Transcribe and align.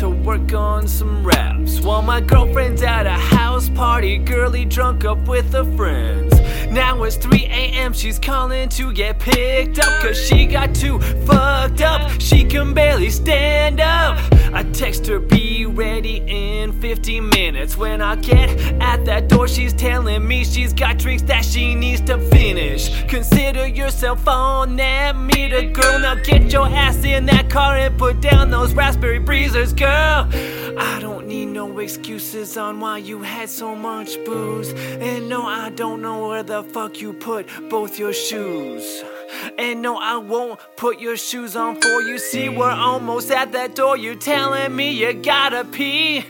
work 0.00 0.52
on 0.54 0.88
some 0.88 1.24
raps. 1.24 1.80
While 1.80 2.02
my 2.02 2.20
girlfriend's 2.20 2.82
at 2.82 3.06
a 3.06 3.10
house 3.10 3.68
party, 3.68 4.16
girly 4.16 4.64
drunk 4.64 5.04
up 5.04 5.28
with 5.28 5.52
her 5.52 5.64
friends. 5.76 6.32
Now 6.70 7.02
it's 7.02 7.16
3 7.16 7.44
a.m., 7.44 7.92
she's 7.92 8.18
calling 8.18 8.70
to 8.70 8.92
get 8.92 9.18
picked 9.18 9.78
up. 9.78 10.02
Cause 10.02 10.16
she 10.26 10.46
got 10.46 10.74
too 10.74 10.98
fucked 11.26 11.82
up, 11.82 12.10
she 12.20 12.44
can 12.44 12.72
barely 12.72 13.10
stand 13.10 13.80
up. 13.80 14.18
I 14.54 14.62
text 14.72 15.06
her, 15.08 15.18
be 15.18 15.66
ready 15.66 16.22
in 16.26 16.72
15 16.72 17.28
minutes. 17.28 17.76
When 17.76 18.00
I 18.00 18.16
get 18.16 18.48
at 18.80 19.04
that 19.04 19.28
door, 19.28 19.46
she's 19.46 19.74
telling 19.74 20.26
me 20.26 20.44
she's 20.44 20.72
got 20.72 20.98
drinks 20.98 21.22
that 21.24 21.44
she 21.44 21.74
needs 21.74 22.00
to 22.02 22.18
finish. 22.30 22.71
Consider 23.12 23.66
yourself 23.66 24.26
on 24.26 24.76
that 24.76 25.18
meter, 25.18 25.60
girl. 25.70 25.98
Now 25.98 26.14
get 26.14 26.50
your 26.50 26.66
ass 26.66 27.04
in 27.04 27.26
that 27.26 27.50
car 27.50 27.76
and 27.76 27.98
put 27.98 28.22
down 28.22 28.50
those 28.50 28.72
raspberry 28.72 29.18
breezers, 29.18 29.74
girl. 29.74 30.26
I 30.78 30.96
don't 30.98 31.26
need 31.26 31.48
no 31.48 31.78
excuses 31.78 32.56
on 32.56 32.80
why 32.80 32.96
you 32.96 33.20
had 33.20 33.50
so 33.50 33.76
much 33.76 34.16
booze. 34.24 34.72
And 34.72 35.28
no, 35.28 35.42
I 35.44 35.68
don't 35.68 36.00
know 36.00 36.26
where 36.28 36.42
the 36.42 36.62
fuck 36.62 37.02
you 37.02 37.12
put 37.12 37.46
both 37.68 37.98
your 37.98 38.14
shoes. 38.14 39.04
And 39.58 39.82
no, 39.82 39.98
I 39.98 40.16
won't 40.16 40.58
put 40.76 40.98
your 40.98 41.18
shoes 41.18 41.54
on 41.54 41.82
for 41.82 42.00
you. 42.00 42.16
See, 42.18 42.48
we're 42.48 42.70
almost 42.70 43.30
at 43.30 43.52
that 43.52 43.74
door. 43.74 43.94
You're 43.94 44.14
telling 44.14 44.74
me 44.74 44.90
you 44.90 45.12
gotta 45.12 45.66
pee? 45.66 46.24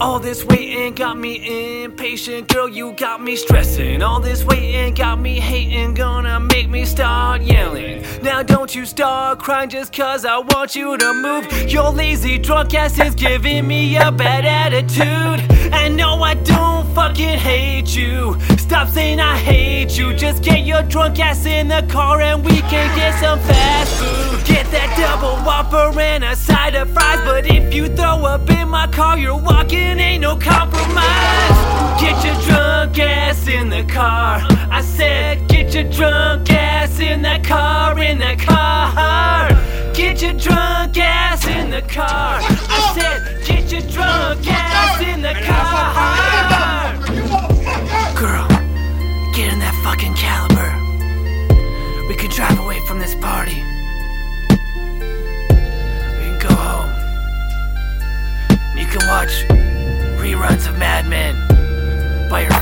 All 0.00 0.18
this 0.18 0.46
waiting 0.46 0.94
got 0.94 1.18
me 1.18 1.84
impatient, 1.84 2.48
girl. 2.48 2.66
You 2.66 2.92
got 2.92 3.22
me 3.22 3.36
stressing. 3.36 4.02
All 4.02 4.18
this 4.18 4.42
waiting 4.44 4.94
got 4.94 5.20
me 5.20 5.38
hating, 5.38 5.92
gonna 5.92 6.40
make 6.40 6.70
me 6.70 6.86
start 6.86 7.42
yelling. 7.42 8.02
Now 8.22 8.42
don't 8.42 8.74
you 8.74 8.86
start 8.86 9.40
crying 9.40 9.68
just 9.68 9.92
cause 9.92 10.24
I 10.24 10.38
want 10.38 10.74
you 10.74 10.96
to 10.96 11.12
move. 11.12 11.70
Your 11.70 11.90
lazy 11.90 12.38
drunk 12.38 12.72
ass 12.72 12.98
is 12.98 13.14
giving 13.14 13.66
me 13.66 13.98
a 13.98 14.10
bad 14.10 14.46
attitude. 14.46 15.40
And 15.70 15.98
no, 15.98 16.22
I 16.22 16.32
don't 16.34 16.86
fucking 16.94 17.38
hate 17.38 17.94
you. 17.94 18.40
Stop 18.56 18.88
saying 18.88 19.20
I 19.20 19.36
hate 19.36 19.98
you. 19.98 20.14
Just 20.14 20.42
get 20.42 20.64
your 20.64 20.82
drunk 20.82 21.18
ass 21.18 21.44
in 21.44 21.68
the 21.68 21.86
car 21.90 22.22
and 22.22 22.42
we 22.42 22.62
can 22.62 22.96
get 22.96 23.20
some 23.20 23.38
fast 23.40 23.94
food. 23.96 24.46
Get 24.46 24.66
that 24.70 24.96
double 24.98 25.36
whopper 25.44 25.98
and 26.00 26.24
a 26.24 26.34
side 26.34 26.74
of 26.74 26.90
fries. 26.90 27.20
But 27.24 27.46
if 27.46 27.74
you 27.74 27.88
throw 27.88 28.24
up 28.24 28.49
my 28.70 28.86
car, 28.86 29.18
you're 29.18 29.36
walking, 29.36 29.98
ain't 29.98 30.22
no 30.22 30.36
compromise. 30.36 31.58
Get 32.00 32.24
your 32.24 32.34
drunk 32.46 32.98
ass 32.98 33.48
in 33.48 33.68
the 33.68 33.82
car. 33.84 34.40
I 34.70 34.80
said, 34.80 35.48
get 35.48 35.74
your 35.74 35.90
drunk 35.90 36.48
ass 36.50 37.00
in 37.00 37.22
that 37.22 37.42
car, 37.42 37.98
in 37.98 38.18
that 38.20 38.38
car. 38.38 39.48
Get 39.92 40.22
your 40.22 40.34
drunk 40.34 40.96
ass 40.96 41.46
in 41.46 41.70
the 41.70 41.82
car. 41.82 42.38
I 42.40 42.92
said, 42.94 43.44
get 43.44 43.72
your 43.72 43.82
drunk 43.90 44.46
ass 44.46 45.00
in 45.02 45.20
the 45.20 45.34
car. 45.34 46.94
Girl, 48.14 48.48
get 49.34 49.52
in 49.52 49.58
that 49.58 49.74
fucking 49.82 50.14
caliber. 50.14 50.70
We 52.08 52.14
can 52.14 52.30
drive 52.30 52.58
away 52.60 52.78
from 52.86 53.00
this 53.00 53.16
party. 53.16 53.79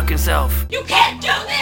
Fucking 0.00 0.16
self. 0.16 0.66
You 0.70 0.82
can't 0.84 1.20
do 1.20 1.28
this! 1.46 1.60